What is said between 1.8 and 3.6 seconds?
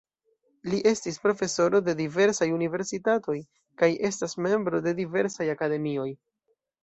de diversaj universitatoj